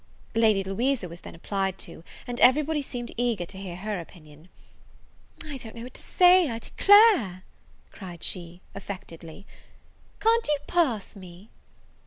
[0.33, 4.49] Lady Louisa was then applied to; and every body seemed eager to hear her opinion.
[5.45, 7.43] "I don't know what to say, I declare,"
[7.91, 9.45] cried she, affectedly;
[10.19, 11.49] "can't you pass me?"